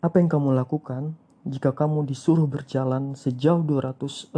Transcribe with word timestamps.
Apa 0.00 0.16
yang 0.16 0.32
kamu 0.32 0.56
lakukan 0.56 1.12
jika 1.44 1.76
kamu 1.76 2.08
disuruh 2.08 2.48
berjalan 2.48 3.12
sejauh 3.12 3.60
260 3.60 4.32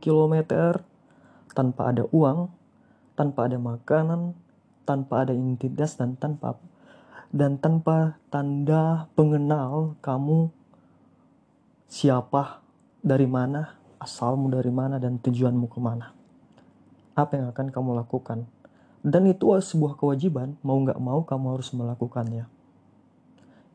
km 0.00 0.34
tanpa 1.52 1.92
ada 1.92 2.08
uang, 2.08 2.48
tanpa 3.12 3.44
ada 3.44 3.60
makanan, 3.60 4.32
tanpa 4.88 5.28
ada 5.28 5.36
identitas 5.36 6.00
dan 6.00 6.16
tanpa 6.16 6.56
dan 7.28 7.60
tanpa 7.60 8.16
tanda 8.32 9.04
pengenal 9.12 10.00
kamu 10.00 10.48
siapa, 11.84 12.64
dari 13.04 13.28
mana, 13.28 13.76
asalmu 14.00 14.48
dari 14.48 14.72
mana 14.72 14.96
dan 14.96 15.20
tujuanmu 15.20 15.68
ke 15.68 15.76
mana. 15.76 16.16
Apa 17.12 17.36
yang 17.36 17.52
akan 17.52 17.68
kamu 17.68 18.00
lakukan? 18.00 18.48
Dan 19.04 19.28
itu 19.28 19.52
sebuah 19.52 20.00
kewajiban, 20.00 20.56
mau 20.64 20.80
nggak 20.80 20.96
mau 20.96 21.20
kamu 21.28 21.60
harus 21.60 21.68
melakukannya 21.76 22.48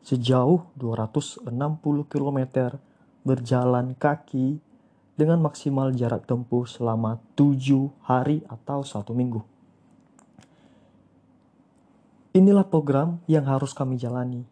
sejauh 0.05 0.69
260 0.77 1.49
km 2.05 2.39
berjalan 3.25 3.97
kaki 3.97 4.61
dengan 5.17 5.41
maksimal 5.41 5.89
jarak 5.97 6.29
tempuh 6.29 6.69
selama 6.69 7.17
7 7.33 7.89
hari 8.05 8.45
atau 8.45 8.85
satu 8.85 9.17
minggu. 9.17 9.41
Inilah 12.37 12.67
program 12.69 13.17
yang 13.25 13.49
harus 13.49 13.73
kami 13.73 13.97
jalani 13.97 14.45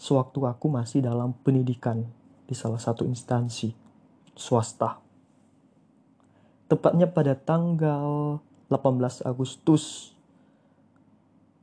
sewaktu 0.00 0.46
aku 0.48 0.72
masih 0.72 1.04
dalam 1.04 1.36
pendidikan 1.44 2.06
di 2.48 2.56
salah 2.56 2.80
satu 2.80 3.04
instansi 3.04 3.74
swasta. 4.32 4.96
Tepatnya 6.70 7.10
pada 7.10 7.36
tanggal 7.36 8.38
18 8.72 9.26
Agustus 9.26 10.14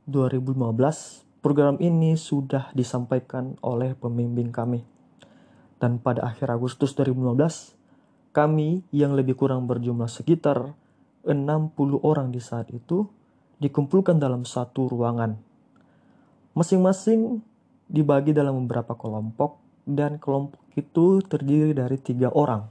2015 0.06 1.27
Program 1.38 1.78
ini 1.78 2.18
sudah 2.18 2.74
disampaikan 2.74 3.54
oleh 3.62 3.94
pembimbing 3.94 4.50
kami. 4.50 4.82
Dan 5.78 6.02
pada 6.02 6.26
akhir 6.26 6.50
Agustus 6.50 6.98
2015, 6.98 7.78
kami 8.34 8.82
yang 8.90 9.14
lebih 9.14 9.38
kurang 9.38 9.70
berjumlah 9.70 10.10
sekitar 10.10 10.74
60 11.22 12.02
orang 12.02 12.34
di 12.34 12.42
saat 12.42 12.66
itu 12.74 13.06
dikumpulkan 13.62 14.18
dalam 14.18 14.42
satu 14.42 14.90
ruangan. 14.90 15.38
Masing-masing 16.58 17.38
dibagi 17.86 18.34
dalam 18.34 18.66
beberapa 18.66 18.98
kelompok 18.98 19.62
dan 19.86 20.18
kelompok 20.18 20.58
itu 20.74 21.22
terdiri 21.22 21.70
dari 21.70 21.96
tiga 22.02 22.34
orang. 22.34 22.66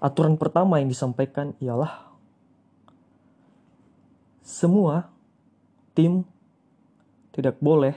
Aturan 0.00 0.38
pertama 0.40 0.80
yang 0.80 0.88
disampaikan 0.88 1.52
ialah 1.60 2.08
semua 4.40 5.12
tim 5.92 6.24
tidak 7.30 7.58
boleh 7.62 7.94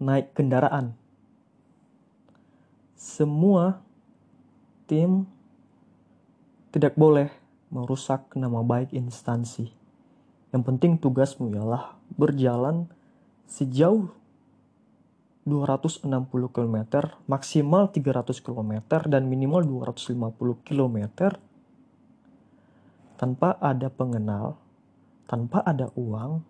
naik 0.00 0.32
kendaraan. 0.36 0.96
Semua 2.96 3.80
tim 4.88 5.28
tidak 6.72 6.96
boleh 6.96 7.32
merusak 7.72 8.32
nama 8.36 8.60
baik 8.60 8.92
instansi. 8.92 9.72
Yang 10.52 10.62
penting 10.62 10.92
tugasmu 11.00 11.52
ialah 11.52 11.96
berjalan 12.16 12.88
sejauh 13.48 14.12
260 15.46 16.02
km, 16.50 16.76
maksimal 17.30 17.86
300 17.92 18.42
km 18.42 18.72
dan 19.06 19.30
minimal 19.30 19.62
250 19.62 20.66
km 20.66 20.98
tanpa 23.16 23.54
ada 23.62 23.88
pengenal, 23.88 24.58
tanpa 25.30 25.62
ada 25.62 25.94
uang, 25.94 26.42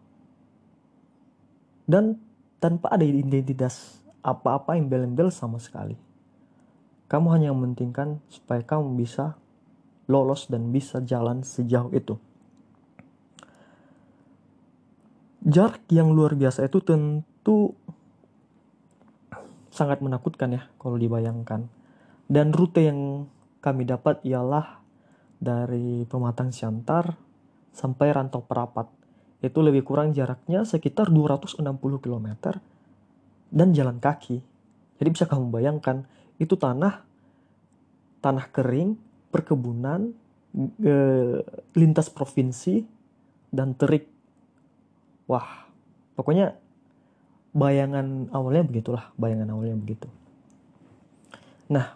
dan 1.86 2.18
tanpa 2.58 2.92
ada 2.92 3.06
identitas 3.06 4.02
apa-apa 4.26 4.74
yang 4.74 4.90
embel-embel 4.90 5.30
sama 5.30 5.62
sekali. 5.62 5.94
Kamu 7.06 7.30
hanya 7.30 7.54
mementingkan 7.54 8.18
supaya 8.26 8.66
kamu 8.66 8.98
bisa 8.98 9.38
lolos 10.10 10.50
dan 10.50 10.74
bisa 10.74 10.98
jalan 10.98 11.46
sejauh 11.46 11.94
itu. 11.94 12.18
Jarak 15.46 15.86
yang 15.94 16.10
luar 16.10 16.34
biasa 16.34 16.66
itu 16.66 16.82
tentu 16.82 17.78
sangat 19.70 20.02
menakutkan 20.02 20.58
ya 20.58 20.62
kalau 20.82 20.98
dibayangkan. 20.98 21.70
Dan 22.26 22.50
rute 22.50 22.82
yang 22.82 23.30
kami 23.62 23.86
dapat 23.86 24.18
ialah 24.26 24.82
dari 25.38 26.02
Pematang 26.10 26.50
Siantar 26.50 27.14
sampai 27.70 28.10
Rantau 28.10 28.42
Perapat 28.42 28.95
itu 29.46 29.58
lebih 29.62 29.86
kurang 29.86 30.10
jaraknya 30.10 30.66
sekitar 30.66 31.08
260 31.08 31.62
km 32.02 32.28
dan 33.50 33.68
jalan 33.70 34.02
kaki. 34.02 34.42
Jadi 34.96 35.08
bisa 35.12 35.24
kamu 35.24 35.48
bayangkan 35.54 36.02
itu 36.36 36.58
tanah 36.58 37.06
tanah 38.20 38.50
kering, 38.50 38.98
perkebunan, 39.30 40.10
e, 40.82 40.94
lintas 41.78 42.10
provinsi 42.10 42.82
dan 43.54 43.76
terik. 43.78 44.10
Wah, 45.30 45.70
pokoknya 46.18 46.58
bayangan 47.54 48.34
awalnya 48.34 48.66
begitulah, 48.66 49.14
bayangan 49.14 49.54
awalnya 49.54 49.78
begitu. 49.78 50.10
Nah, 51.70 51.94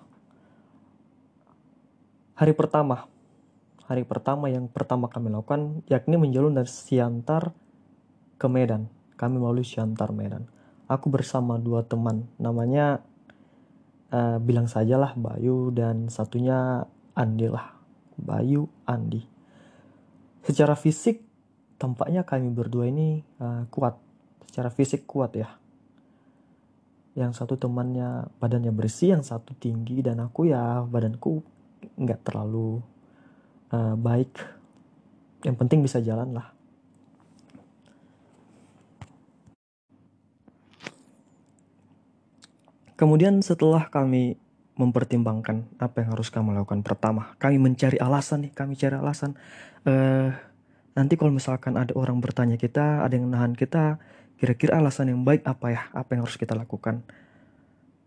hari 2.38 2.54
pertama 2.54 3.10
hari 3.90 4.06
pertama 4.06 4.46
yang 4.46 4.70
pertama 4.70 5.10
kami 5.10 5.34
lakukan 5.34 5.82
yakni 5.90 6.14
menjalur 6.14 6.54
dari 6.54 6.70
Siantar 6.70 7.50
ke 8.38 8.46
Medan. 8.46 8.86
Kami 9.18 9.34
melalui 9.34 9.66
Siantar 9.66 10.14
Medan. 10.14 10.46
Aku 10.86 11.10
bersama 11.10 11.58
dua 11.58 11.82
teman, 11.82 12.30
namanya 12.38 13.02
uh, 14.14 14.38
bilang 14.38 14.70
sajalah 14.70 15.18
Bayu 15.18 15.74
dan 15.74 16.06
satunya 16.06 16.86
Andi 17.18 17.50
lah. 17.50 17.74
Bayu, 18.14 18.70
Andi. 18.86 19.26
Secara 20.46 20.78
fisik 20.78 21.26
tampaknya 21.74 22.22
kami 22.22 22.46
berdua 22.54 22.86
ini 22.86 23.26
uh, 23.42 23.66
kuat. 23.74 23.98
Secara 24.46 24.70
fisik 24.70 25.02
kuat 25.02 25.34
ya. 25.34 25.50
Yang 27.18 27.42
satu 27.42 27.58
temannya 27.58 28.30
badannya 28.38 28.70
bersih, 28.70 29.18
yang 29.18 29.26
satu 29.26 29.58
tinggi 29.58 29.98
dan 29.98 30.22
aku 30.22 30.46
ya 30.46 30.86
badanku 30.86 31.42
nggak 31.98 32.22
terlalu 32.22 32.78
uh, 33.74 33.94
baik. 33.96 34.30
Yang 35.46 35.56
penting 35.56 35.80
bisa 35.80 35.98
jalan 36.04 36.36
lah. 36.36 36.52
Kemudian 43.00 43.40
setelah 43.40 43.88
kami 43.88 44.36
mempertimbangkan 44.76 45.64
apa 45.80 46.04
yang 46.04 46.12
harus 46.16 46.28
kami 46.32 46.56
lakukan 46.56 46.80
pertama 46.80 47.36
kami 47.36 47.60
mencari 47.60 48.00
alasan 48.00 48.48
nih 48.48 48.52
kami 48.52 48.76
cari 48.76 48.96
alasan. 48.96 49.40
Uh, 49.88 50.36
nanti 50.92 51.16
kalau 51.16 51.32
misalkan 51.32 51.80
ada 51.80 51.96
orang 51.96 52.20
bertanya 52.20 52.60
kita 52.60 53.00
ada 53.00 53.12
yang 53.16 53.32
nahan 53.32 53.56
kita 53.56 53.96
kira-kira 54.36 54.76
alasan 54.76 55.16
yang 55.16 55.24
baik 55.24 55.48
apa 55.48 55.66
ya? 55.72 55.82
Apa 55.96 56.12
yang 56.12 56.28
harus 56.28 56.36
kita 56.36 56.52
lakukan? 56.52 57.00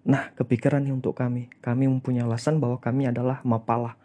Nah 0.05 0.29
kepikiran 0.37 0.85
nih 0.85 0.93
untuk 0.93 1.17
kami. 1.17 1.49
Kami 1.57 1.89
mempunyai 1.89 2.29
alasan 2.29 2.61
bahwa 2.61 2.77
kami 2.77 3.09
adalah 3.09 3.41
mapala 3.41 3.97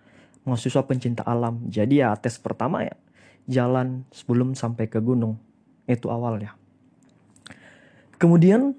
mahasiswa 0.46 0.82
pencinta 0.86 1.22
alam. 1.24 1.64
Jadi 1.66 2.02
ya 2.02 2.14
tes 2.18 2.36
pertama 2.38 2.84
ya 2.84 2.94
jalan 3.48 4.04
sebelum 4.12 4.52
sampai 4.52 4.86
ke 4.86 5.00
gunung. 5.00 5.40
Itu 5.88 6.12
awalnya. 6.12 6.54
Kemudian 8.20 8.76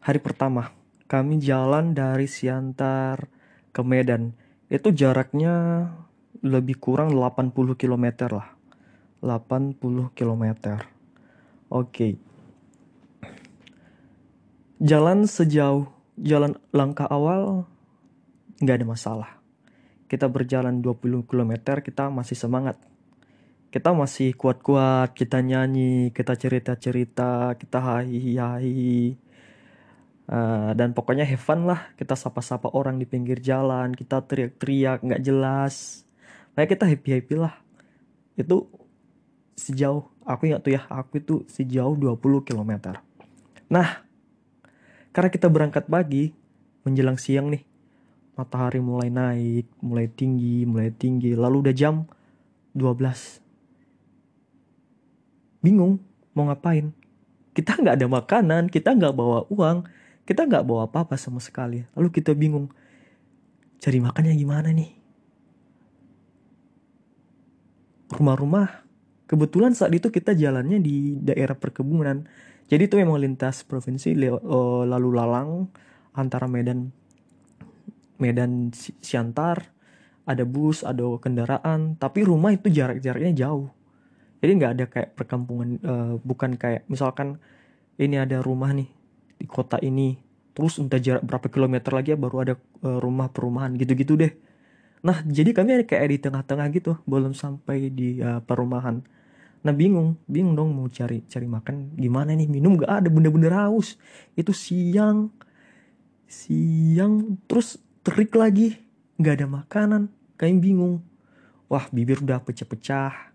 hari 0.00 0.18
pertama 0.18 0.72
kami 1.06 1.36
jalan 1.38 1.92
dari 1.92 2.24
Siantar 2.24 3.28
ke 3.70 3.84
Medan. 3.84 4.32
Itu 4.72 4.90
jaraknya 4.96 5.86
lebih 6.40 6.80
kurang 6.80 7.12
80 7.12 7.52
km 7.76 8.32
lah. 8.32 8.48
80 9.20 9.78
km. 10.16 10.44
Oke. 11.68 12.16
Jalan 14.82 15.28
sejauh 15.28 15.86
jalan 16.18 16.58
langkah 16.74 17.06
awal 17.06 17.68
nggak 18.60 18.76
ada 18.82 18.86
masalah 18.86 19.41
kita 20.12 20.28
berjalan 20.28 20.84
20 20.84 21.24
km 21.24 21.52
kita 21.80 22.12
masih 22.12 22.36
semangat. 22.36 22.76
Kita 23.72 23.96
masih 23.96 24.36
kuat-kuat 24.36 25.16
kita 25.16 25.40
nyanyi 25.40 26.12
kita 26.12 26.36
cerita-cerita 26.36 27.56
kita 27.56 27.78
hahi-hahi 27.80 29.16
uh, 30.28 30.76
dan 30.76 30.92
pokoknya 30.92 31.24
have 31.24 31.40
fun 31.40 31.64
lah 31.64 31.88
kita 31.96 32.12
sapa-sapa 32.12 32.68
orang 32.76 33.00
di 33.00 33.08
pinggir 33.08 33.40
jalan 33.40 33.96
kita 33.96 34.20
teriak-teriak 34.28 35.00
nggak 35.00 35.24
jelas. 35.24 36.04
Kayak 36.52 36.76
kita 36.76 36.84
happy-happy 36.84 37.34
lah. 37.40 37.56
Itu 38.36 38.68
sejauh 39.56 40.12
aku 40.26 40.50
ingat 40.50 40.60
tuh 40.64 40.72
ya 40.74 40.82
aku 40.88 41.22
itu 41.22 41.34
sejauh 41.50 41.94
20 41.98 42.46
km 42.46 42.72
nah 43.70 44.02
karena 45.12 45.28
kita 45.28 45.46
berangkat 45.52 45.86
pagi 45.86 46.32
menjelang 46.82 47.18
siang 47.20 47.52
nih 47.52 47.62
matahari 48.42 48.82
mulai 48.82 49.06
naik, 49.06 49.70
mulai 49.78 50.10
tinggi, 50.10 50.66
mulai 50.66 50.90
tinggi. 50.90 51.38
Lalu 51.38 51.70
udah 51.70 51.74
jam 51.74 52.10
12. 52.74 53.38
Bingung 55.62 56.02
mau 56.34 56.50
ngapain. 56.50 56.90
Kita 57.54 57.78
nggak 57.78 57.94
ada 58.02 58.08
makanan, 58.10 58.66
kita 58.66 58.90
nggak 58.98 59.14
bawa 59.14 59.46
uang. 59.46 59.86
kita 60.22 60.46
nggak 60.46 60.64
bawa 60.66 60.86
apa-apa 60.86 61.18
sama 61.18 61.42
sekali 61.42 61.82
lalu 61.98 62.08
kita 62.14 62.30
bingung 62.32 62.70
cari 63.82 63.98
makannya 63.98 64.34
gimana 64.38 64.70
nih 64.70 64.90
rumah-rumah 68.14 68.86
kebetulan 69.26 69.74
saat 69.74 69.90
itu 69.90 70.14
kita 70.14 70.38
jalannya 70.38 70.78
di 70.78 71.18
daerah 71.18 71.58
perkebunan 71.58 72.22
jadi 72.70 72.86
itu 72.86 72.94
memang 72.96 73.18
lintas 73.18 73.66
provinsi 73.66 74.14
eh, 74.14 74.82
lalu 74.86 75.08
lalang 75.10 75.66
antara 76.14 76.46
Medan 76.46 76.94
Medan 78.22 78.70
Siantar 78.74 79.74
ada 80.22 80.46
bus 80.46 80.86
ada 80.86 81.02
kendaraan 81.18 81.98
tapi 81.98 82.22
rumah 82.22 82.54
itu 82.54 82.70
jarak-jaraknya 82.70 83.34
jauh. 83.34 83.74
Jadi 84.38 84.50
nggak 84.58 84.72
ada 84.78 84.84
kayak 84.86 85.10
perkampungan 85.18 85.68
uh, 85.82 86.14
bukan 86.22 86.54
kayak 86.54 86.86
misalkan 86.86 87.42
ini 87.98 88.18
ada 88.18 88.38
rumah 88.38 88.70
nih 88.70 88.86
di 89.38 89.46
kota 89.50 89.78
ini 89.82 90.18
terus 90.54 90.78
entah 90.78 91.00
jarak 91.00 91.24
berapa 91.26 91.46
kilometer 91.48 91.90
lagi 91.90 92.14
ya 92.14 92.18
baru 92.18 92.36
ada 92.46 92.54
uh, 92.86 92.98
rumah 93.02 93.30
perumahan 93.32 93.74
gitu-gitu 93.74 94.14
deh. 94.14 94.32
Nah 95.02 95.22
jadi 95.26 95.50
kami 95.50 95.82
ada 95.82 95.84
kayak 95.86 96.06
di 96.10 96.18
tengah-tengah 96.22 96.66
gitu 96.74 96.92
belum 97.08 97.34
sampai 97.34 97.90
di 97.90 98.22
uh, 98.22 98.38
perumahan. 98.44 99.02
Nah 99.62 99.72
bingung 99.74 100.18
bingung 100.26 100.54
dong 100.58 100.74
mau 100.74 100.86
cari 100.90 101.22
cari 101.26 101.46
makan 101.46 101.94
gimana 101.94 102.34
nih 102.34 102.50
minum 102.50 102.78
gak 102.78 103.02
ada 103.02 103.08
bener-bener 103.10 103.54
haus. 103.54 103.98
Itu 104.34 104.50
siang 104.54 105.30
siang 106.26 107.38
terus 107.46 107.78
terik 108.02 108.34
lagi. 108.34 108.76
Nggak 109.16 109.34
ada 109.38 109.46
makanan. 109.48 110.02
Kalian 110.34 110.58
bingung. 110.58 110.94
Wah 111.70 111.86
bibir 111.88 112.20
udah 112.20 112.42
pecah-pecah. 112.42 113.32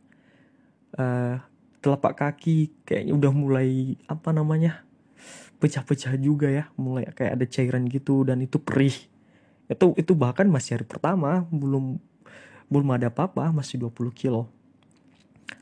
Uh, 0.97 1.39
telapak 1.79 2.19
kaki 2.19 2.73
kayaknya 2.83 3.13
udah 3.15 3.31
mulai 3.31 3.95
apa 4.09 4.33
namanya 4.35 4.83
pecah-pecah 5.63 6.19
juga 6.19 6.51
ya. 6.51 6.67
Mulai 6.75 7.07
kayak 7.15 7.39
ada 7.39 7.45
cairan 7.47 7.87
gitu 7.87 8.27
dan 8.27 8.43
itu 8.43 8.59
perih. 8.59 8.95
Itu 9.71 9.95
itu 9.95 10.13
bahkan 10.13 10.45
masih 10.51 10.77
hari 10.77 10.85
pertama. 10.85 11.47
Belum 11.49 11.97
belum 12.67 12.87
ada 12.91 13.07
apa-apa. 13.07 13.49
Masih 13.55 13.79
20 13.79 14.11
kilo. 14.11 14.51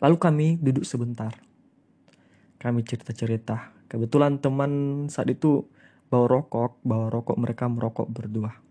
Lalu 0.01 0.17
kami 0.17 0.47
duduk 0.57 0.83
sebentar. 0.83 1.31
Kami 2.57 2.81
cerita-cerita. 2.81 3.69
Kebetulan 3.85 4.41
teman 4.41 5.05
saat 5.13 5.29
itu 5.29 5.69
bawa 6.09 6.25
rokok. 6.25 6.81
Bawa 6.81 7.13
rokok 7.13 7.37
mereka 7.37 7.69
merokok 7.69 8.09
berdua 8.09 8.64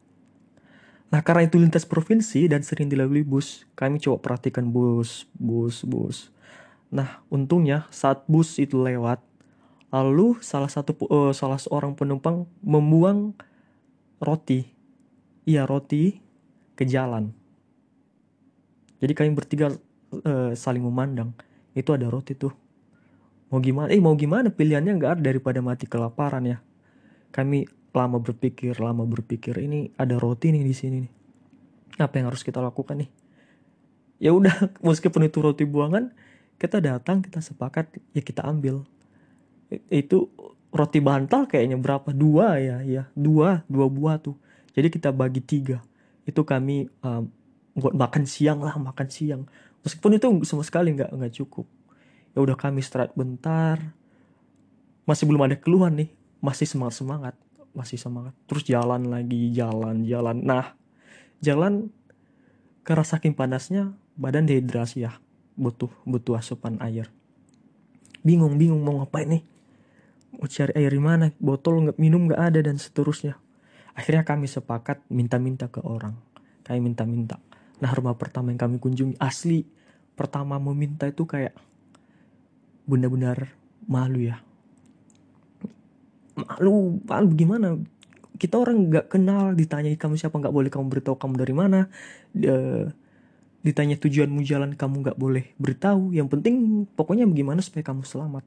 Nah 1.12 1.20
karena 1.20 1.46
itu 1.46 1.60
lintas 1.60 1.84
provinsi 1.84 2.48
dan 2.50 2.64
sering 2.64 2.90
dilalui 2.90 3.22
bus, 3.22 3.68
kami 3.78 4.00
coba 4.02 4.18
perhatikan 4.22 4.68
bus, 4.70 5.28
bus, 5.36 5.84
bus. 5.86 6.32
Nah 6.90 7.22
untungnya 7.30 7.86
saat 7.94 8.26
bus 8.26 8.58
itu 8.58 8.78
lewat, 8.80 9.22
lalu 9.94 10.38
salah 10.42 10.70
satu 10.70 10.96
uh, 11.06 11.30
salah 11.30 11.60
seorang 11.60 11.94
penumpang 11.94 12.48
membuang 12.64 13.34
roti, 14.18 14.66
iya 15.46 15.68
roti 15.68 16.18
ke 16.74 16.82
jalan. 16.82 17.30
Jadi 18.98 19.12
kami 19.14 19.30
bertiga 19.36 19.70
uh, 20.24 20.50
saling 20.56 20.82
memandang, 20.82 21.30
itu 21.76 21.94
ada 21.94 22.10
roti 22.10 22.34
tuh. 22.34 22.54
Mau 23.52 23.62
gimana? 23.62 23.92
Eh 23.94 24.02
mau 24.02 24.18
gimana? 24.18 24.50
Pilihannya 24.50 24.98
nggak 24.98 25.12
ada 25.20 25.22
daripada 25.30 25.62
mati 25.62 25.86
kelaparan 25.86 26.42
ya. 26.42 26.58
Kami 27.30 27.83
lama 27.94 28.18
berpikir 28.18 28.74
lama 28.82 29.06
berpikir 29.06 29.54
ini 29.62 29.94
ada 29.94 30.18
roti 30.18 30.50
nih 30.50 30.66
di 30.66 30.74
sini 30.74 30.96
nih. 31.06 31.12
Apa 32.02 32.18
yang 32.18 32.26
harus 32.26 32.42
kita 32.42 32.58
lakukan 32.58 33.06
nih? 33.06 33.10
Ya 34.18 34.34
udah 34.34 34.50
meskipun 34.86 35.30
itu 35.30 35.38
roti 35.38 35.62
buangan 35.62 36.10
kita 36.58 36.82
datang 36.82 37.22
kita 37.22 37.38
sepakat 37.38 37.94
ya 38.10 38.22
kita 38.26 38.42
ambil. 38.42 38.82
Itu 39.88 40.34
roti 40.74 40.98
bantal 40.98 41.46
kayaknya 41.46 41.78
berapa? 41.78 42.10
Dua 42.10 42.58
ya 42.58 42.82
ya. 42.82 43.06
Dua 43.14 43.62
dua 43.70 43.86
buah 43.86 44.18
tuh. 44.18 44.34
Jadi 44.74 44.90
kita 44.90 45.14
bagi 45.14 45.38
tiga. 45.38 45.78
Itu 46.26 46.42
kami 46.42 46.90
um, 46.98 47.30
buat 47.78 47.94
makan 47.94 48.26
siang 48.26 48.58
lah 48.58 48.74
makan 48.74 49.06
siang. 49.06 49.46
Meskipun 49.86 50.18
itu 50.18 50.26
sama 50.42 50.66
sekali 50.66 50.90
nggak 50.98 51.14
nggak 51.14 51.32
cukup. 51.38 51.70
Ya 52.34 52.42
udah 52.42 52.58
kami 52.58 52.82
istirahat 52.82 53.14
bentar. 53.14 53.78
Masih 55.06 55.30
belum 55.30 55.46
ada 55.46 55.54
keluhan 55.54 55.94
nih. 55.94 56.10
Masih 56.42 56.66
semangat 56.66 56.98
semangat 56.98 57.34
masih 57.74 57.98
semangat. 57.98 58.32
Terus 58.46 58.64
jalan 58.64 59.10
lagi 59.10 59.50
jalan 59.50 60.06
jalan. 60.06 60.40
Nah 60.40 60.72
jalan 61.42 61.90
karena 62.86 63.04
saking 63.04 63.34
panasnya 63.34 63.92
badan 64.14 64.46
dehidrasi 64.46 65.04
ya. 65.04 65.18
Butuh 65.58 65.90
butuh 66.06 66.38
asupan 66.38 66.78
air. 66.80 67.10
Bingung 68.24 68.56
bingung 68.56 68.80
mau 68.80 69.02
ngapain 69.02 69.28
nih? 69.28 69.42
Mau 70.34 70.48
cari 70.48 70.72
air 70.78 70.90
di 70.90 71.02
mana? 71.02 71.30
Botol 71.36 71.90
nggak 71.90 71.98
minum 72.00 72.30
nggak 72.30 72.40
ada 72.40 72.60
dan 72.64 72.78
seterusnya. 72.80 73.36
Akhirnya 73.94 74.26
kami 74.26 74.50
sepakat 74.50 75.06
minta-minta 75.10 75.70
ke 75.70 75.78
orang. 75.82 76.18
Kami 76.66 76.80
minta-minta. 76.82 77.38
Nah 77.78 77.90
rumah 77.94 78.16
pertama 78.18 78.50
yang 78.50 78.58
kami 78.58 78.82
kunjungi 78.82 79.20
asli 79.20 79.66
pertama 80.14 80.62
meminta 80.62 81.10
itu 81.10 81.26
kayak 81.26 81.54
benar-benar 82.86 83.50
malu 83.90 84.22
ya 84.22 84.38
malu 86.34 86.98
malu 87.06 87.28
gimana? 87.34 87.78
Kita 88.34 88.58
orang 88.58 88.90
nggak 88.90 89.06
kenal 89.14 89.54
ditanya 89.54 89.94
kamu 89.94 90.18
siapa 90.18 90.34
nggak 90.34 90.54
boleh 90.54 90.70
kamu 90.70 90.86
beritahu 90.90 91.16
kamu 91.16 91.34
dari 91.38 91.54
mana. 91.54 91.80
Uh, 92.34 92.90
ditanya 93.64 93.96
tujuanmu 93.96 94.44
jalan 94.44 94.76
kamu 94.76 94.94
nggak 95.00 95.18
boleh 95.18 95.54
beritahu. 95.56 96.12
Yang 96.12 96.28
penting 96.36 96.54
pokoknya 96.92 97.24
bagaimana 97.24 97.64
supaya 97.64 97.86
kamu 97.86 98.04
selamat. 98.04 98.44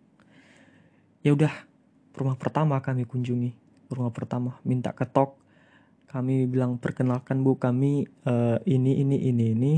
Ya 1.25 1.33
udah 1.33 1.51
rumah 2.13 2.37
pertama 2.37 2.77
kami 2.83 3.07
kunjungi. 3.09 3.51
Rumah 3.89 4.11
pertama 4.13 4.61
minta 4.67 4.93
ketok. 4.93 5.39
Kami 6.07 6.47
bilang 6.47 6.79
perkenalkan 6.79 7.43
bu 7.43 7.59
kami 7.59 8.07
uh, 8.27 8.61
ini 8.67 9.01
ini 9.01 9.17
ini 9.31 9.45
ini. 9.55 9.73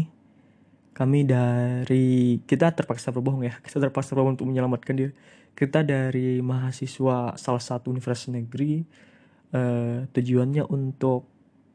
Kami 0.91 1.23
dari 1.23 2.37
kita 2.43 2.75
terpaksa 2.75 3.15
berbohong 3.15 3.47
ya. 3.47 3.55
Kita 3.63 3.79
terpaksa 3.79 4.17
berbohong 4.17 4.35
untuk 4.35 4.51
menyelamatkan 4.51 4.93
diri 4.99 5.13
kita 5.59 5.83
dari 5.83 6.39
mahasiswa 6.39 7.35
salah 7.35 7.59
satu 7.59 7.91
universitas 7.91 8.31
negeri 8.31 8.79
uh, 9.51 10.07
tujuannya 10.07 10.63
untuk 10.71 11.27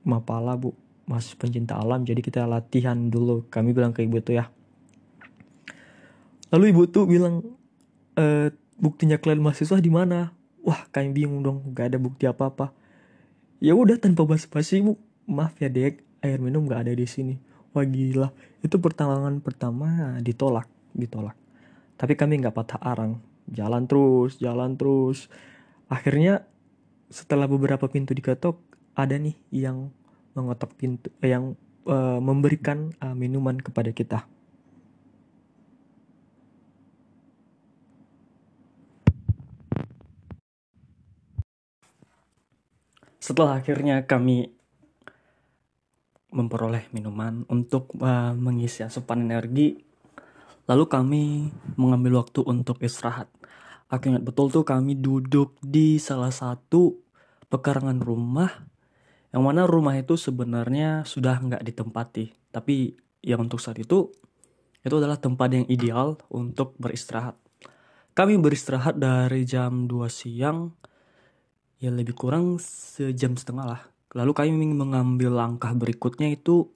mapala 0.08 0.56
bu 0.56 0.72
mas 1.04 1.36
pencinta 1.36 1.76
alam. 1.76 2.00
Jadi 2.04 2.24
kita 2.24 2.48
latihan 2.48 2.96
dulu. 3.12 3.44
Kami 3.52 3.76
bilang 3.76 3.92
ke 3.92 4.08
ibu 4.08 4.24
tuh 4.24 4.40
ya. 4.40 4.48
Lalu 6.48 6.72
ibu 6.72 6.88
tuh 6.88 7.04
bilang 7.04 7.44
e, 8.16 8.48
buktinya 8.80 9.20
kalian 9.20 9.44
mahasiswa 9.44 9.84
di 9.84 9.92
mana? 9.92 10.32
Wah 10.64 10.88
kami 10.88 11.12
bingung 11.12 11.44
dong. 11.44 11.60
Gak 11.76 11.92
ada 11.92 11.98
bukti 12.00 12.24
apa 12.24 12.48
apa 12.48 12.66
ya 13.60 13.76
udah 13.76 14.00
tanpa 14.00 14.24
basa-basi 14.24 14.80
bu. 14.80 14.96
Maaf 15.28 15.60
ya 15.60 15.68
dek. 15.68 16.00
Air 16.24 16.40
minum 16.40 16.64
gak 16.64 16.88
ada 16.88 16.92
di 16.96 17.04
sini. 17.04 17.36
Wah 17.76 17.84
gila. 17.84 18.32
Itu 18.64 18.80
pertolongan 18.80 19.44
pertama 19.44 20.16
ditolak. 20.24 20.68
Ditolak. 20.96 21.36
Tapi 22.00 22.16
kami 22.16 22.40
nggak 22.40 22.56
patah 22.56 22.80
arang 22.80 23.33
jalan 23.50 23.84
terus 23.84 24.40
jalan 24.40 24.76
terus. 24.76 25.28
Akhirnya 25.88 26.48
setelah 27.12 27.46
beberapa 27.46 27.86
pintu 27.86 28.16
diketok 28.16 28.58
ada 28.96 29.14
nih 29.18 29.36
yang 29.52 29.92
mengetok 30.34 30.74
pintu 30.74 31.08
eh, 31.22 31.30
yang 31.30 31.54
uh, 31.86 32.18
memberikan 32.18 32.90
uh, 32.98 33.14
minuman 33.14 33.60
kepada 33.60 33.94
kita. 33.94 34.26
Setelah 43.24 43.56
akhirnya 43.56 44.04
kami 44.04 44.52
memperoleh 46.34 46.90
minuman 46.92 47.46
untuk 47.48 47.94
uh, 48.02 48.36
mengisi 48.36 48.84
asupan 48.84 49.24
energi 49.24 49.80
Lalu 50.64 50.84
kami 50.88 51.22
mengambil 51.76 52.24
waktu 52.24 52.40
untuk 52.44 52.80
istirahat. 52.80 53.28
Aku 53.92 54.08
ingat 54.08 54.24
betul 54.24 54.48
tuh 54.48 54.64
kami 54.64 54.96
duduk 54.96 55.60
di 55.60 56.00
salah 56.00 56.32
satu 56.32 56.96
pekarangan 57.52 58.00
rumah 58.00 58.50
yang 59.34 59.44
mana 59.44 59.66
rumah 59.68 59.98
itu 59.98 60.16
sebenarnya 60.16 61.04
sudah 61.04 61.36
nggak 61.42 61.62
ditempati. 61.66 62.54
Tapi 62.54 62.96
yang 63.20 63.44
untuk 63.44 63.60
saat 63.60 63.76
itu 63.76 64.08
itu 64.84 64.94
adalah 64.94 65.20
tempat 65.20 65.48
yang 65.52 65.66
ideal 65.68 66.16
untuk 66.32 66.76
beristirahat. 66.80 67.36
Kami 68.14 68.38
beristirahat 68.38 68.94
dari 68.96 69.42
jam 69.42 69.90
2 69.90 70.06
siang 70.06 70.70
ya 71.82 71.90
lebih 71.90 72.14
kurang 72.14 72.62
sejam 72.62 73.34
setengah 73.34 73.66
lah. 73.66 73.82
Lalu 74.14 74.32
kami 74.32 74.70
mengambil 74.70 75.34
langkah 75.34 75.74
berikutnya 75.74 76.30
itu 76.30 76.70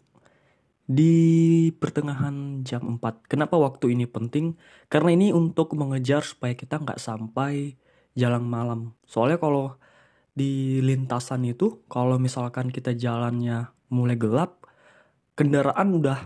di 0.88 1.68
pertengahan 1.76 2.64
jam 2.64 2.96
4. 2.96 3.28
Kenapa 3.28 3.60
waktu 3.60 3.92
ini 3.92 4.08
penting? 4.08 4.56
Karena 4.88 5.12
ini 5.12 5.36
untuk 5.36 5.76
mengejar 5.76 6.24
supaya 6.24 6.56
kita 6.56 6.80
nggak 6.80 6.96
sampai 6.96 7.76
jalan 8.16 8.40
malam. 8.48 8.80
Soalnya 9.04 9.36
kalau 9.36 9.76
di 10.32 10.80
lintasan 10.80 11.44
itu, 11.44 11.84
kalau 11.92 12.16
misalkan 12.16 12.72
kita 12.72 12.96
jalannya 12.96 13.68
mulai 13.92 14.16
gelap, 14.16 14.64
kendaraan 15.36 15.92
udah 15.92 16.18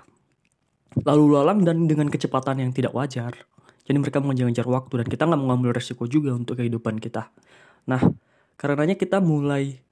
lalu 1.02 1.24
lalang 1.34 1.66
dan 1.66 1.90
dengan 1.90 2.06
kecepatan 2.06 2.62
yang 2.62 2.70
tidak 2.70 2.94
wajar. 2.94 3.34
Jadi 3.82 3.98
mereka 3.98 4.22
mengejar-ngejar 4.22 4.68
waktu 4.70 4.94
dan 5.02 5.06
kita 5.10 5.26
nggak 5.26 5.42
mengambil 5.42 5.74
resiko 5.74 6.06
juga 6.06 6.30
untuk 6.30 6.54
kehidupan 6.62 7.02
kita. 7.02 7.34
Nah, 7.90 7.98
karenanya 8.54 8.94
kita 8.94 9.18
mulai 9.18 9.82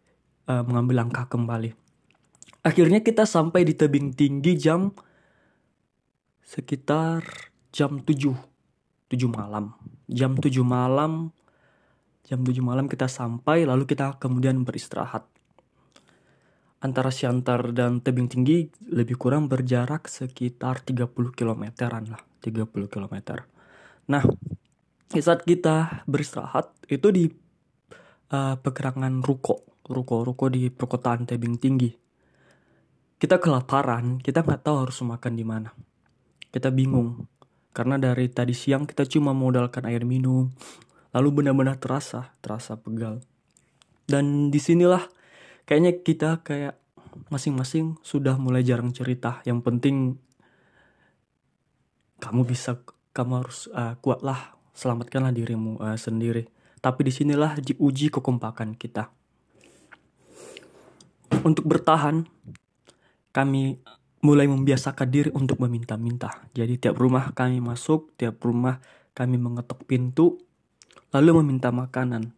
uh, 0.46 0.62
mengambil 0.62 1.02
langkah 1.02 1.26
kembali. 1.26 1.89
Akhirnya 2.60 3.00
kita 3.00 3.24
sampai 3.24 3.64
di 3.64 3.72
tebing 3.72 4.12
tinggi 4.12 4.56
jam 4.56 4.92
sekitar 6.44 7.24
jam 7.72 8.04
7 8.04 8.36
7 9.08 9.16
malam. 9.30 9.72
Jam 10.10 10.36
7 10.36 10.60
malam 10.60 11.32
jam 12.30 12.46
7 12.46 12.62
malam 12.62 12.86
kita 12.86 13.10
sampai 13.10 13.66
lalu 13.66 13.90
kita 13.90 14.22
kemudian 14.22 14.62
beristirahat. 14.62 15.26
Antara 16.80 17.12
Siantar 17.12 17.74
dan 17.74 18.00
tebing 18.00 18.30
tinggi 18.30 18.70
lebih 18.86 19.18
kurang 19.20 19.50
berjarak 19.50 20.08
sekitar 20.08 20.80
30 20.80 21.10
kilometeran 21.34 22.08
lah, 22.08 22.22
30 22.40 22.88
kilometer. 22.88 23.44
Nah, 24.08 24.24
saat 25.12 25.44
kita 25.44 26.06
beristirahat 26.08 26.72
itu 26.88 27.12
di 27.12 27.28
uh, 28.32 28.56
pegerangan 28.56 29.20
ruko, 29.20 29.66
ruko-ruko 29.84 30.48
di 30.48 30.72
perkotaan 30.72 31.28
tebing 31.28 31.60
tinggi. 31.60 31.90
Kita 33.20 33.36
kelaparan, 33.36 34.16
kita 34.16 34.40
nggak 34.40 34.64
tahu 34.64 34.88
harus 34.88 35.04
makan 35.04 35.36
di 35.36 35.44
mana. 35.44 35.76
Kita 36.48 36.72
bingung 36.72 37.28
karena 37.76 38.00
dari 38.00 38.32
tadi 38.32 38.56
siang 38.56 38.88
kita 38.88 39.04
cuma 39.04 39.36
modalkan 39.36 39.84
air 39.84 40.08
minum, 40.08 40.48
lalu 41.12 41.28
benar-benar 41.44 41.76
terasa, 41.76 42.32
terasa 42.40 42.80
pegal. 42.80 43.20
Dan 44.08 44.48
di 44.48 44.56
sinilah 44.56 45.04
kayaknya 45.68 46.00
kita 46.00 46.40
kayak 46.40 46.80
masing-masing 47.28 48.00
sudah 48.00 48.40
mulai 48.40 48.64
jarang 48.64 48.90
cerita. 48.90 49.44
Yang 49.44 49.68
penting 49.68 49.96
kamu 52.24 52.48
bisa, 52.48 52.80
kamu 53.12 53.32
harus 53.44 53.68
uh, 53.76 54.00
kuatlah, 54.00 54.56
selamatkanlah 54.72 55.36
dirimu 55.36 55.76
uh, 55.76 55.94
sendiri. 56.00 56.48
Tapi 56.80 57.00
di 57.04 57.12
sinilah 57.12 57.60
diuji 57.60 58.08
kekompakan 58.08 58.74
kita. 58.74 59.12
Untuk 61.44 61.68
bertahan, 61.68 62.26
kami 63.30 63.78
mulai 64.20 64.44
membiasakan 64.44 65.08
diri 65.08 65.30
untuk 65.32 65.62
meminta-minta. 65.64 66.44
Jadi 66.52 66.76
tiap 66.76 67.00
rumah 67.00 67.32
kami 67.32 67.58
masuk, 67.62 68.12
tiap 68.20 68.36
rumah 68.44 68.78
kami 69.16 69.40
mengetuk 69.40 69.88
pintu, 69.88 70.36
lalu 71.14 71.40
meminta 71.40 71.72
makanan. 71.72 72.36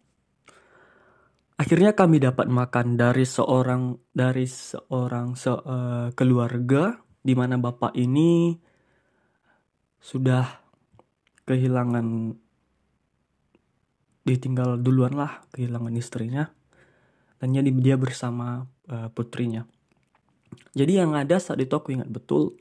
Akhirnya 1.58 1.94
kami 1.94 2.18
dapat 2.18 2.50
makan 2.50 2.98
dari 2.98 3.22
seorang 3.22 3.94
dari 4.10 4.46
seorang 4.50 5.38
se, 5.38 5.52
uh, 5.52 6.10
keluarga 6.16 6.98
di 7.22 7.38
mana 7.38 7.54
bapak 7.54 7.94
ini 7.94 8.56
sudah 10.02 10.42
kehilangan 11.46 12.34
ditinggal 14.26 14.78
duluan 14.82 15.14
lah 15.14 15.46
kehilangan 15.54 15.94
istrinya 15.94 16.50
dan 17.38 17.54
jadi 17.54 17.70
dia 17.78 17.96
bersama 17.98 18.66
uh, 18.90 19.10
putrinya. 19.14 19.66
Jadi 20.72 20.98
yang 21.00 21.12
ada 21.16 21.36
saat 21.36 21.60
itu 21.60 21.72
aku 21.72 21.92
ingat 21.96 22.08
betul 22.08 22.56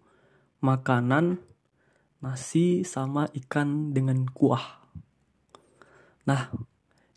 makanan 0.61 1.41
nasi 2.21 2.85
sama 2.85 3.25
ikan 3.33 3.91
dengan 3.95 4.29
kuah. 4.29 4.83
Nah, 6.29 6.53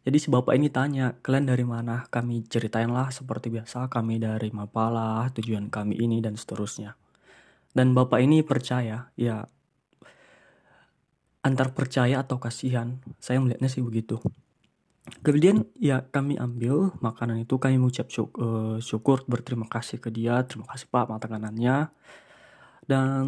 jadi 0.04 0.16
si 0.20 0.28
bapak 0.28 0.56
ini 0.56 0.68
tanya, 0.68 1.16
kalian 1.20 1.48
dari 1.48 1.64
mana? 1.64 2.08
Kami 2.08 2.44
ceritain 2.44 2.92
lah 2.92 3.08
seperti 3.08 3.48
biasa, 3.52 3.88
kami 3.88 4.20
dari 4.20 4.52
Mapala, 4.52 5.28
tujuan 5.32 5.72
kami 5.72 5.96
ini 5.96 6.24
dan 6.24 6.36
seterusnya. 6.36 6.96
Dan 7.72 7.96
bapak 7.96 8.20
ini 8.20 8.40
percaya, 8.44 9.12
ya 9.16 9.44
antar 11.44 11.76
percaya 11.76 12.24
atau 12.24 12.40
kasihan, 12.40 13.00
saya 13.20 13.40
melihatnya 13.40 13.68
sih 13.68 13.84
begitu. 13.84 14.20
Kemudian 15.04 15.68
ya 15.76 16.00
kami 16.08 16.40
ambil 16.40 16.96
makanan 17.04 17.44
itu, 17.44 17.60
kami 17.60 17.76
mengucap 17.76 18.08
syukur, 18.08 18.40
uh, 18.40 18.76
syukur 18.80 19.20
berterima 19.28 19.68
kasih 19.68 20.00
ke 20.00 20.08
dia, 20.08 20.40
terima 20.48 20.64
kasih 20.72 20.88
pak 20.88 21.12
makanannya. 21.12 21.92
Dan 22.88 23.26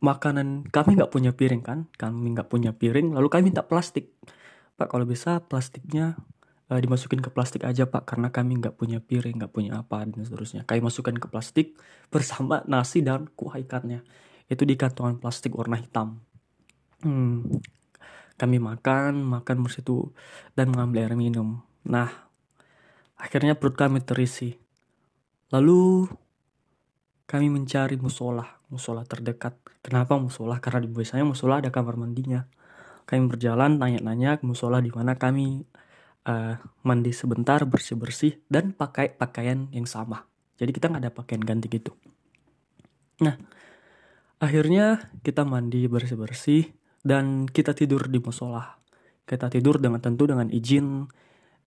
makanan 0.00 0.68
kami 0.68 0.96
nggak 0.96 1.12
punya 1.12 1.32
piring 1.32 1.62
kan, 1.64 1.88
kami 1.96 2.36
nggak 2.36 2.48
punya 2.52 2.72
piring, 2.76 3.16
lalu 3.16 3.28
kami 3.32 3.52
minta 3.52 3.64
plastik 3.64 4.12
Pak 4.80 4.88
kalau 4.88 5.04
bisa 5.04 5.44
plastiknya 5.44 6.16
uh, 6.72 6.80
dimasukin 6.80 7.20
ke 7.20 7.28
plastik 7.28 7.68
aja 7.68 7.84
Pak 7.84 8.08
karena 8.08 8.32
kami 8.32 8.64
nggak 8.64 8.80
punya 8.80 8.96
piring, 9.04 9.36
nggak 9.36 9.52
punya 9.52 9.84
apa 9.84 10.08
dan 10.08 10.24
seterusnya. 10.24 10.64
Kami 10.64 10.80
masukkan 10.80 11.12
ke 11.20 11.28
plastik 11.28 11.76
bersama 12.08 12.64
nasi 12.64 13.04
dan 13.04 13.28
kuah 13.36 13.60
ikannya. 13.60 14.00
Itu 14.48 14.64
di 14.64 14.80
kantongan 14.80 15.20
plastik 15.20 15.52
warna 15.52 15.76
hitam. 15.76 16.24
Hmm, 17.04 17.44
kami 18.40 18.56
makan, 18.56 19.20
makan 19.20 19.60
bersitu 19.60 20.16
dan 20.56 20.72
mengambil 20.72 21.04
air 21.04 21.16
minum. 21.20 21.60
Nah, 21.84 22.08
akhirnya 23.20 23.52
perut 23.52 23.76
kami 23.76 24.00
terisi. 24.00 24.56
Lalu 25.52 26.08
kami 27.28 27.52
mencari 27.52 28.00
musola, 28.00 28.48
musola 28.72 29.04
terdekat. 29.04 29.60
Kenapa 29.84 30.16
musola? 30.16 30.56
Karena 30.64 30.80
di 30.80 30.88
biasanya 30.88 31.28
musola 31.28 31.60
ada 31.60 31.68
kamar 31.68 32.00
mandinya. 32.00 32.48
Kami 33.04 33.28
berjalan 33.28 33.76
nanya-nanya 33.76 34.40
ke 34.40 34.48
musola 34.48 34.80
di 34.80 34.88
mana 34.88 35.20
kami 35.20 35.60
uh, 36.24 36.56
mandi 36.80 37.12
sebentar 37.12 37.60
bersih-bersih 37.68 38.40
dan 38.48 38.72
pakai 38.72 39.12
pakaian 39.12 39.68
yang 39.76 39.84
sama. 39.84 40.24
Jadi 40.56 40.70
kita 40.72 40.88
nggak 40.88 41.02
ada 41.04 41.12
pakaian 41.12 41.42
ganti 41.44 41.68
gitu. 41.68 41.92
Nah, 43.20 43.36
akhirnya 44.40 45.12
kita 45.20 45.44
mandi 45.44 45.84
bersih-bersih 45.84 46.79
dan 47.00 47.48
kita 47.48 47.72
tidur 47.72 48.08
di 48.08 48.20
musola. 48.20 48.76
Kita 49.24 49.46
tidur 49.46 49.78
dengan 49.78 50.02
tentu 50.02 50.26
dengan 50.26 50.50
izin 50.50 51.06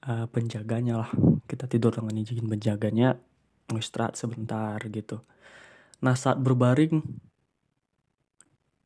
uh, 0.05 0.25
penjaganya 0.29 1.05
lah. 1.05 1.09
Kita 1.47 1.65
tidur 1.65 1.95
dengan 1.95 2.13
izin 2.19 2.45
penjaganya, 2.45 3.17
istirahat 3.71 4.19
sebentar 4.19 4.77
gitu. 4.91 5.23
Nah 6.03 6.13
saat 6.13 6.37
berbaring 6.43 7.01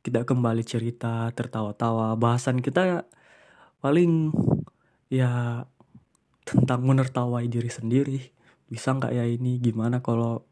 kita 0.06 0.24
kembali 0.24 0.62
cerita 0.64 1.28
tertawa-tawa 1.34 2.14
bahasan 2.16 2.62
kita 2.64 3.04
paling 3.82 4.32
ya 5.12 5.64
tentang 6.48 6.80
menertawai 6.80 7.44
diri 7.44 7.68
sendiri 7.68 8.18
bisa 8.72 8.96
nggak 8.96 9.12
ya 9.12 9.24
ini 9.28 9.60
gimana 9.60 10.00
kalau 10.00 10.48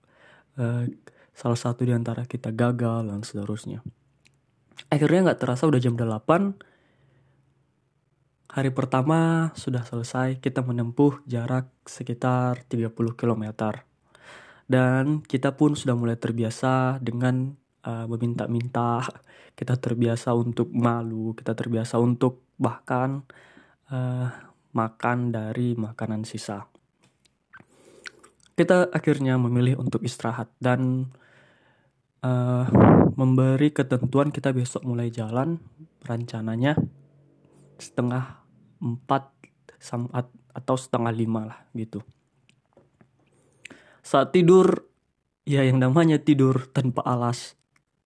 uh, 0.60 0.84
salah 1.32 1.56
satu 1.56 1.88
di 1.88 1.92
antara 1.96 2.28
kita 2.28 2.52
gagal 2.52 3.08
dan 3.08 3.24
seterusnya 3.24 3.80
akhirnya 4.92 5.32
nggak 5.32 5.40
terasa 5.40 5.68
udah 5.68 5.80
jam 5.80 5.94
8 5.96 6.56
hari 8.56 8.70
pertama 8.72 9.50
sudah 9.52 9.84
selesai 9.84 10.40
kita 10.40 10.64
menempuh 10.64 11.20
jarak 11.28 11.68
sekitar 11.84 12.64
30 12.68 12.92
km 13.16 13.44
dan 14.66 15.22
kita 15.22 15.54
pun 15.54 15.78
sudah 15.78 15.94
mulai 15.94 16.18
terbiasa 16.18 16.98
dengan 16.98 17.54
uh, 17.86 18.06
meminta-minta, 18.10 19.06
kita 19.54 19.78
terbiasa 19.78 20.34
untuk 20.34 20.74
malu, 20.74 21.32
kita 21.38 21.54
terbiasa 21.54 22.02
untuk 22.02 22.42
bahkan 22.58 23.22
uh, 23.94 24.28
makan 24.74 25.30
dari 25.30 25.78
makanan 25.78 26.26
sisa. 26.26 26.66
Kita 28.56 28.90
akhirnya 28.90 29.38
memilih 29.38 29.78
untuk 29.78 30.02
istirahat 30.02 30.50
dan 30.58 31.12
uh, 32.24 32.64
memberi 33.16 33.72
ketentuan 33.72 34.32
kita 34.32 34.52
besok 34.52 34.84
mulai 34.84 35.08
jalan 35.12 35.60
rencananya 36.04 36.76
setengah 37.76 38.40
empat 38.80 39.32
atau 40.56 40.76
setengah 40.76 41.12
lima 41.12 41.52
lah 41.52 41.60
gitu. 41.76 42.00
Saat 44.00 44.32
tidur 44.32 44.86
ya 45.46 45.62
yang 45.62 45.78
namanya 45.78 46.18
tidur 46.18 46.70
tanpa 46.72 47.06
alas 47.06 47.54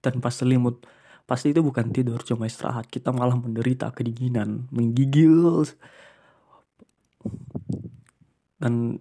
tanpa 0.04 0.28
selimut 0.32 0.84
pasti 1.24 1.54
itu 1.54 1.62
bukan 1.62 1.94
tidur 1.94 2.20
cuma 2.26 2.50
istirahat 2.50 2.90
kita 2.90 3.14
malah 3.14 3.38
menderita 3.38 3.88
kedinginan 3.94 4.66
menggigil 4.74 5.62
dan 8.60 8.98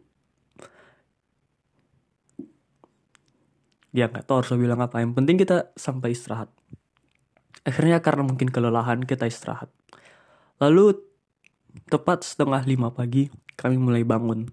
ya 3.95 4.09
nggak 4.09 4.25
tahu 4.25 4.43
harus 4.43 4.51
bilang 4.57 4.81
apa. 4.81 5.01
Yang 5.01 5.13
penting 5.21 5.35
kita 5.39 5.71
sampai 5.77 6.13
istirahat. 6.13 6.49
Akhirnya 7.63 7.99
karena 7.99 8.23
mungkin 8.25 8.49
kelelahan 8.49 9.03
kita 9.03 9.27
istirahat. 9.29 9.69
Lalu 10.59 10.97
tepat 11.87 12.25
setengah 12.25 12.65
lima 12.65 12.89
pagi 12.89 13.29
kami 13.55 13.77
mulai 13.77 14.03
bangun. 14.03 14.49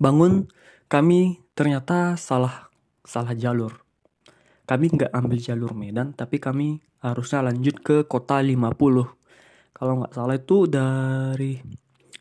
Bangun 0.00 0.48
kami 0.88 1.44
ternyata 1.52 2.16
salah 2.16 2.72
salah 3.04 3.36
jalur. 3.36 3.84
Kami 4.64 4.96
nggak 4.96 5.12
ambil 5.12 5.38
jalur 5.38 5.76
Medan 5.76 6.16
tapi 6.16 6.40
kami 6.40 6.80
harusnya 7.04 7.44
lanjut 7.44 7.84
ke 7.84 8.08
kota 8.08 8.40
50 8.40 8.72
kalau 9.76 10.00
nggak 10.00 10.14
salah 10.16 10.40
itu 10.40 10.64
dari 10.64 11.60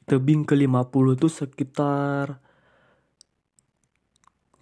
tebing 0.04 0.44
ke 0.44 0.60
50 0.60 1.16
itu 1.16 1.28
sekitar 1.32 2.43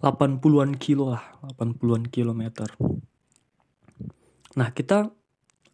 80-an 0.02 0.74
kilo 0.82 1.14
lah 1.14 1.22
80-an 1.46 2.10
kilometer. 2.10 2.74
Nah 4.58 4.68
kita 4.74 5.14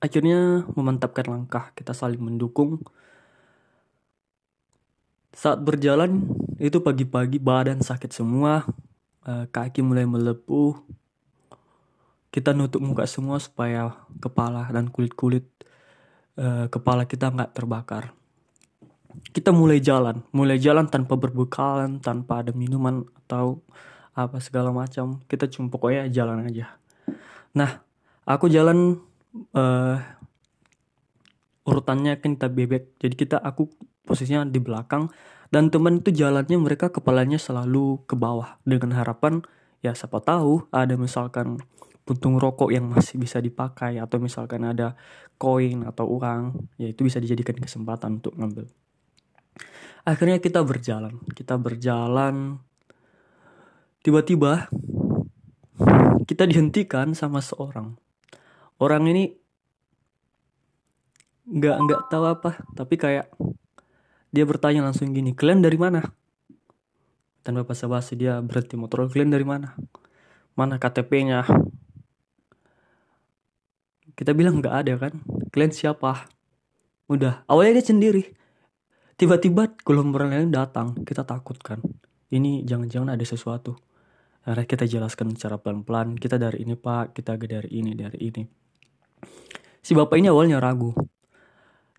akhirnya 0.04 0.68
memantapkan 0.76 1.24
langkah. 1.26 1.72
Kita 1.72 1.96
saling 1.96 2.20
mendukung. 2.20 2.84
Saat 5.32 5.64
berjalan 5.64 6.28
itu 6.60 6.82
pagi-pagi 6.84 7.40
badan 7.40 7.80
sakit 7.80 8.10
semua 8.12 8.68
uh, 9.24 9.48
kaki 9.48 9.80
mulai 9.80 10.04
melepuh. 10.04 10.76
Kita 12.28 12.52
nutup 12.52 12.84
muka 12.84 13.08
semua 13.08 13.40
supaya 13.40 13.96
kepala 14.20 14.68
dan 14.68 14.92
kulit-kulit 14.92 15.48
uh, 16.36 16.68
kepala 16.68 17.08
kita 17.08 17.32
nggak 17.32 17.56
terbakar. 17.56 18.12
Kita 19.32 19.56
mulai 19.56 19.80
jalan 19.80 20.20
mulai 20.36 20.60
jalan 20.60 20.84
tanpa 20.84 21.16
berbekalan 21.16 21.98
tanpa 21.98 22.44
ada 22.44 22.52
minuman 22.52 23.08
atau 23.24 23.64
apa 24.18 24.42
segala 24.42 24.74
macam. 24.74 25.22
Kita 25.30 25.46
cuma 25.46 25.70
pokoknya 25.70 26.10
jalan 26.10 26.42
aja. 26.42 26.74
Nah 27.54 27.86
aku 28.26 28.50
jalan 28.50 28.98
uh, 29.54 29.96
urutannya 31.62 32.18
kan 32.18 32.34
kita 32.34 32.50
bebek. 32.50 32.98
Jadi 32.98 33.14
kita 33.14 33.38
aku 33.38 33.70
posisinya 34.02 34.42
di 34.42 34.58
belakang 34.58 35.06
dan 35.54 35.70
teman 35.70 36.00
itu 36.02 36.10
jalannya 36.12 36.58
mereka 36.58 36.90
kepalanya 36.90 37.38
selalu 37.38 38.02
ke 38.04 38.16
bawah 38.16 38.60
dengan 38.66 38.96
harapan 38.96 39.40
ya 39.84 39.94
siapa 39.94 40.20
tahu 40.20 40.66
ada 40.74 40.96
misalkan 40.98 41.60
puntung 42.08 42.40
rokok 42.40 42.72
yang 42.72 42.88
masih 42.88 43.20
bisa 43.20 43.36
dipakai 43.36 44.00
atau 44.00 44.16
misalkan 44.16 44.64
ada 44.64 44.96
koin 45.36 45.84
atau 45.84 46.08
uang 46.08 46.72
ya 46.80 46.88
itu 46.88 47.04
bisa 47.04 47.20
dijadikan 47.20 47.60
kesempatan 47.60 48.24
untuk 48.24 48.32
ngambil. 48.36 48.64
Akhirnya 50.08 50.40
kita 50.40 50.64
berjalan. 50.64 51.20
Kita 51.36 51.60
berjalan 51.60 52.64
tiba-tiba 54.08 54.72
kita 56.24 56.48
dihentikan 56.48 57.12
sama 57.12 57.44
seorang. 57.44 57.92
Orang 58.80 59.04
ini 59.04 59.36
nggak 61.44 61.76
nggak 61.76 62.00
tahu 62.08 62.24
apa 62.28 62.60
tapi 62.72 62.96
kayak 63.00 63.28
dia 64.32 64.44
bertanya 64.48 64.84
langsung 64.84 65.12
gini 65.12 65.36
kalian 65.36 65.60
dari 65.60 65.76
mana? 65.76 66.08
Tanpa 67.44 67.68
basa-basi 67.68 68.16
dia 68.16 68.40
berhenti 68.40 68.80
motor 68.80 69.12
kalian 69.12 69.28
dari 69.28 69.44
mana? 69.44 69.76
Mana 70.56 70.80
KTP-nya 70.80 71.44
kita 74.16 74.32
bilang 74.32 74.64
nggak 74.64 74.72
ada 74.72 74.92
kan? 74.96 75.20
Kalian 75.52 75.76
siapa? 75.76 76.32
Udah 77.12 77.44
awalnya 77.44 77.84
dia 77.84 77.92
sendiri. 77.92 78.24
Tiba-tiba 79.20 79.68
gelombang 79.84 80.32
lain 80.32 80.48
datang 80.48 80.96
kita 81.04 81.28
takut 81.28 81.60
kan? 81.60 81.84
Ini 82.32 82.64
jangan-jangan 82.64 83.12
ada 83.12 83.24
sesuatu 83.28 83.87
akhirnya 84.48 84.64
kita 84.64 84.84
jelaskan 84.88 85.36
secara 85.36 85.60
pelan-pelan 85.60 86.16
kita 86.16 86.40
dari 86.40 86.64
ini 86.64 86.72
pak 86.72 87.12
kita 87.12 87.36
dari 87.36 87.68
ini 87.68 87.92
dari 87.92 88.16
ini. 88.16 88.42
Si 89.84 89.92
bapak 89.92 90.16
ini 90.16 90.32
awalnya 90.32 90.56
ragu. 90.56 90.96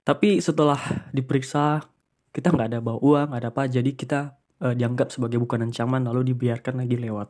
Tapi 0.01 0.41
setelah 0.41 1.05
diperiksa 1.13 1.85
kita 2.33 2.49
nggak 2.49 2.67
ada 2.73 2.79
bawa 2.81 2.97
uang 3.05 3.29
ada 3.37 3.53
apa 3.53 3.69
jadi 3.69 3.93
kita 3.93 4.33
uh, 4.65 4.73
dianggap 4.73 5.13
sebagai 5.13 5.37
bukan 5.37 5.69
ancaman 5.69 6.01
lalu 6.01 6.33
dibiarkan 6.33 6.81
lagi 6.81 6.97
lewat 6.97 7.29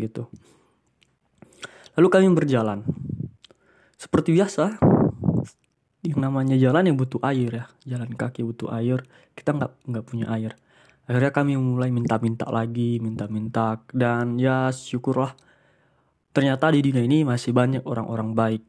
gitu. 0.00 0.24
Lalu 2.00 2.08
kami 2.08 2.32
berjalan. 2.32 2.80
Seperti 4.00 4.32
biasa 4.32 4.80
yang 6.00 6.18
namanya 6.24 6.56
jalan 6.56 6.88
yang 6.88 6.96
butuh 6.96 7.20
air 7.20 7.52
ya 7.52 7.64
jalan 7.84 8.08
kaki 8.16 8.40
butuh 8.40 8.72
air 8.72 9.04
kita 9.36 9.52
nggak 9.52 9.72
nggak 9.84 10.04
punya 10.08 10.26
air 10.32 10.56
akhirnya 11.10 11.34
kami 11.34 11.58
mulai 11.58 11.90
minta-minta 11.90 12.46
lagi 12.46 13.02
minta-minta. 13.02 13.82
Dan 13.90 14.38
ya 14.38 14.70
syukurlah. 14.70 15.34
Ternyata 16.30 16.70
di 16.70 16.86
dunia 16.86 17.02
ini 17.02 17.26
masih 17.26 17.50
banyak 17.50 17.82
orang-orang 17.82 18.30
baik 18.38 18.62